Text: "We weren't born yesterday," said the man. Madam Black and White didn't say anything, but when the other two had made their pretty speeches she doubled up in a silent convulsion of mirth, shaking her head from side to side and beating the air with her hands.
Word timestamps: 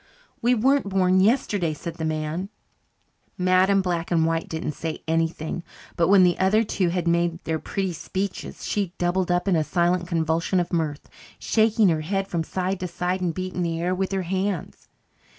"We 0.41 0.55
weren't 0.55 0.89
born 0.89 1.19
yesterday," 1.19 1.75
said 1.75 1.97
the 1.97 2.05
man. 2.05 2.49
Madam 3.37 3.83
Black 3.83 4.09
and 4.09 4.25
White 4.25 4.49
didn't 4.49 4.71
say 4.71 5.03
anything, 5.07 5.61
but 5.95 6.07
when 6.07 6.23
the 6.23 6.39
other 6.39 6.63
two 6.63 6.89
had 6.89 7.07
made 7.07 7.37
their 7.43 7.59
pretty 7.59 7.93
speeches 7.93 8.65
she 8.65 8.93
doubled 8.97 9.29
up 9.29 9.47
in 9.47 9.55
a 9.55 9.63
silent 9.63 10.07
convulsion 10.07 10.59
of 10.59 10.73
mirth, 10.73 11.07
shaking 11.37 11.89
her 11.89 12.01
head 12.01 12.27
from 12.27 12.43
side 12.43 12.79
to 12.79 12.87
side 12.87 13.21
and 13.21 13.35
beating 13.35 13.61
the 13.61 13.79
air 13.79 13.93
with 13.93 14.11
her 14.11 14.23
hands. 14.23 14.87